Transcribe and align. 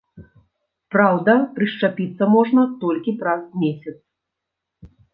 Праўда, 0.95 1.35
прышчапіцца 1.59 2.23
можна 2.35 2.61
толькі 2.87 3.17
праз 3.23 3.41
месяц. 3.67 3.99